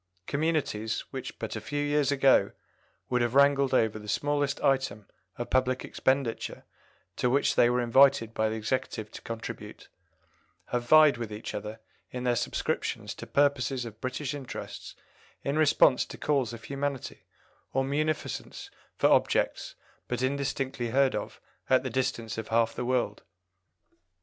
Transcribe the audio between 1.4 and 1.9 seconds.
a few